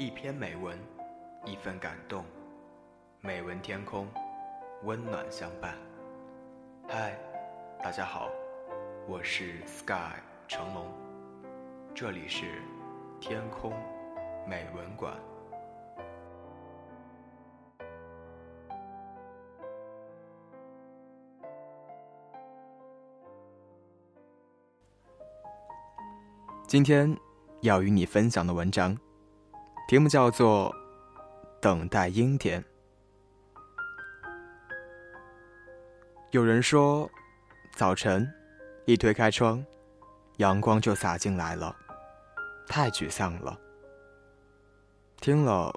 [0.00, 0.78] 一篇美文，
[1.44, 2.24] 一份感动。
[3.20, 4.08] 美文天空，
[4.84, 5.76] 温暖相伴。
[6.88, 7.18] 嗨，
[7.82, 8.30] 大家好，
[9.06, 10.14] 我是 Sky
[10.48, 10.86] 成龙，
[11.94, 12.62] 这里是
[13.20, 13.74] 天空
[14.48, 15.14] 美文馆。
[26.66, 27.14] 今天
[27.60, 28.96] 要与你分享的文章，
[29.90, 30.72] 题目叫做
[31.60, 32.62] 《等待阴天》。
[36.30, 37.10] 有人说，
[37.74, 38.32] 早晨
[38.84, 39.66] 一推开窗，
[40.36, 41.74] 阳光就洒进来了，
[42.68, 43.58] 太沮丧了。
[45.16, 45.74] 听了，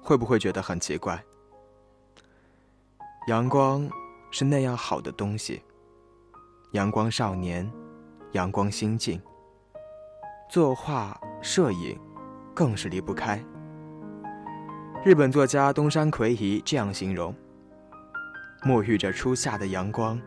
[0.00, 1.20] 会不会觉得很奇怪？
[3.26, 3.90] 阳光
[4.30, 5.60] 是那样好的东西，
[6.70, 7.68] 阳光少年，
[8.30, 9.20] 阳光心境。
[10.48, 12.00] 作画、摄影，
[12.54, 13.44] 更是离不开。
[15.06, 17.32] 日本作家东山魁夷这样形容：
[18.62, 20.20] 沐浴着初夏的阳光，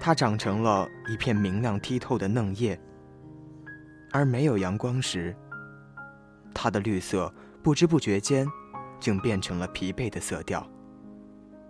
[0.00, 2.76] 它长成了一片明亮剔透的嫩叶；
[4.10, 5.36] 而没有阳光时，
[6.52, 8.44] 它的绿色不知不觉间，
[8.98, 10.68] 竟变成了疲惫的色调。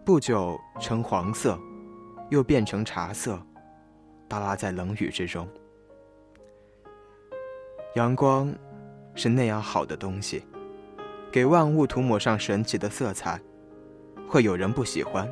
[0.03, 1.61] 不久呈黄色，
[2.31, 3.39] 又变成茶色，
[4.27, 5.47] 耷拉在冷雨之中。
[7.95, 8.51] 阳光
[9.15, 10.47] 是那样好的东西，
[11.31, 13.41] 给万物涂抹上神奇的色彩，
[14.27, 15.31] 会有人不喜欢？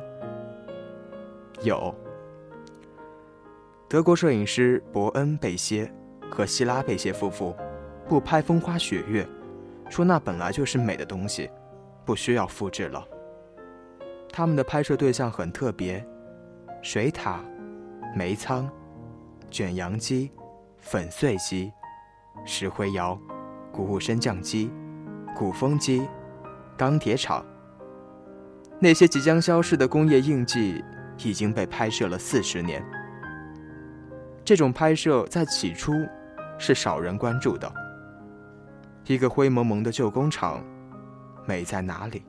[1.63, 1.93] 有。
[3.89, 5.91] 德国摄影师伯恩·贝歇
[6.29, 7.55] 和希拉·贝歇夫妇
[8.07, 9.27] 不拍风花雪月，
[9.89, 11.49] 说那本来就是美的东西，
[12.05, 13.03] 不需要复制了。
[14.31, 16.05] 他们的拍摄对象很特别：
[16.83, 17.39] 水獭、
[18.15, 18.69] 煤仓、
[19.49, 20.31] 卷扬机、
[20.77, 21.71] 粉碎机。
[22.45, 23.19] 石灰窑、
[23.71, 24.71] 谷物升降机、
[25.37, 26.01] 鼓风机、
[26.75, 27.45] 钢铁厂，
[28.79, 30.83] 那些即将消失的工业印记
[31.23, 32.83] 已经被拍摄了四十年。
[34.43, 35.93] 这种拍摄在起初
[36.57, 37.71] 是少人关注的。
[39.05, 40.65] 一个灰蒙蒙的旧工厂，
[41.45, 42.23] 美在哪里？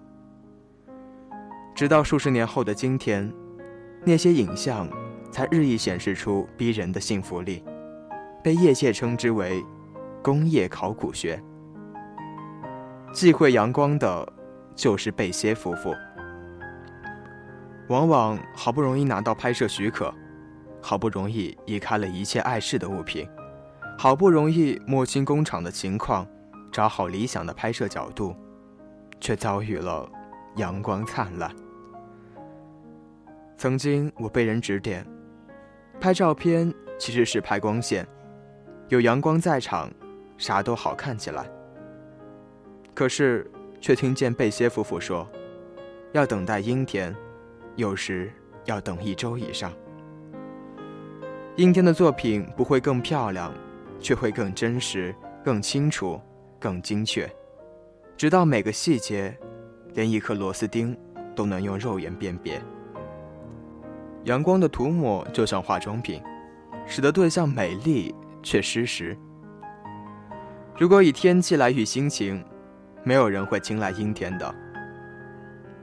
[1.75, 3.33] 直到数十年后的今天，
[4.05, 4.87] 那些影像
[5.33, 7.65] 才日益显示出逼人的幸福力，
[8.45, 9.65] 被业界称之为。
[10.21, 11.41] 工业考古学，
[13.13, 14.33] 忌讳阳光的，
[14.77, 15.95] 就是贝歇夫妇。
[17.89, 20.13] 往往好不容易拿到拍摄许可，
[20.83, 23.29] 好不容易移开了一切碍事的物品，
[23.99, 26.27] 好不容易摸清工厂的情况，
[26.71, 28.37] 找好理想的拍摄角度，
[29.21, 30.09] 却遭遇了
[30.57, 31.51] 阳光灿烂。
[33.57, 35.05] 曾经我被人指点，
[35.99, 38.07] 拍照片其实是拍光线，
[38.89, 39.91] 有阳光在场。
[40.37, 41.45] 啥都好看起来，
[42.99, 43.49] 可是
[43.81, 45.25] 却听见贝歇夫妇说，
[46.11, 47.15] 要等待阴天，
[47.77, 48.29] 有时
[48.65, 49.73] 要等一周以上。
[51.55, 53.55] 阴天的作品不会更漂亮，
[54.01, 55.15] 却会更真实、
[55.45, 56.21] 更清楚、
[56.59, 57.31] 更精确，
[58.17, 59.33] 直到每个细节，
[59.95, 60.99] 连一颗螺丝钉
[61.37, 62.61] 都能用肉眼辨别。
[64.25, 66.21] 阳光的涂抹就像化妆品，
[66.85, 69.17] 使得对象美丽却失实。
[70.77, 72.45] 如果以天气来与心情，
[73.09, 74.55] 没有人会青睐阴天的。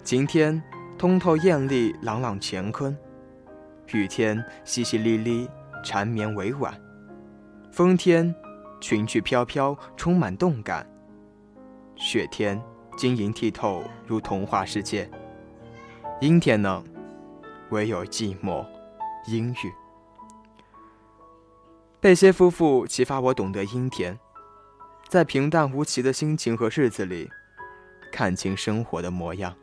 [0.03, 0.61] 晴天
[0.95, 2.95] 通透艳丽，朗朗乾坤；
[3.87, 5.49] 雨天淅淅沥沥，
[5.83, 6.71] 缠绵委婉；
[7.71, 8.31] 风天
[8.79, 10.85] 裙裾飘飘，充满动感；
[11.95, 12.61] 雪天
[12.95, 15.09] 晶莹剔透，如童话世界。
[16.21, 16.83] 阴天呢，
[17.71, 18.63] 唯有寂寞、
[19.27, 19.73] 阴郁。
[21.99, 24.15] 贝歇夫妇启发我懂得阴天。
[25.07, 27.29] 在平淡无奇的心情和日子里，
[28.11, 29.55] 看清生活的模样。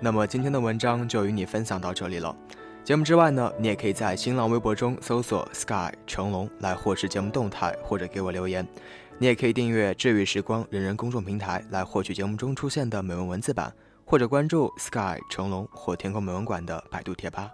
[0.00, 2.34] 那么今天的文章就与你分享到这里了。
[2.82, 8.66] 节目之外呢，你也可以在新浪微博中搜索 “sky 成龙”来获知节目动态或者给我留言。
[9.18, 13.72] 你也可以订阅“治愈时光”人人公众平台来获取节目中出现的美文文字版，
[14.04, 17.50] 或者关注 “sky 成龙”或“天空美文馆”的百度贴吧。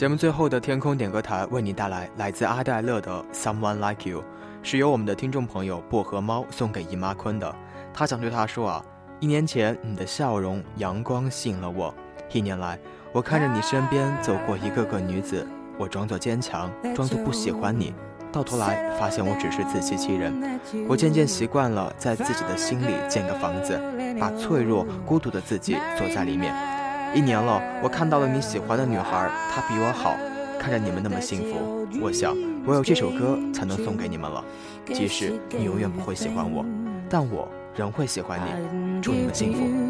[0.00, 4.22] 节目最后的天空点歌台为你带来来自阿黛勒的《Someone Like You》，
[4.62, 7.54] 是由我们的听众朋友薄荷猫送给姨妈坤的。
[7.92, 8.84] 他想对她说啊，
[9.18, 11.94] 一年前你的笑容阳光吸引了我，
[12.32, 12.78] 一年来
[13.12, 17.92] 我看着你身边走过一个个女子，我装作坚强，装作不喜欢你，
[18.32, 20.58] 到头来发现我只是自欺欺人。
[20.88, 23.78] 我渐渐习惯了在自己的心里建个房子，
[24.18, 26.79] 把脆弱、孤独的自己锁在里面。
[27.12, 30.16] 一年了，我看到了你喜欢的女孩，她比我好。
[30.60, 32.36] 看着你们那么幸福，我想
[32.66, 34.44] 我有这首歌才能送给你们了。
[34.92, 36.62] 即使你永远不会喜欢我，
[37.08, 39.00] 但我仍会喜欢你。
[39.00, 39.89] 祝你们幸福。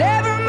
[0.00, 0.39] never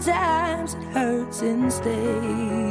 [0.00, 2.67] sometimes it hurts stays.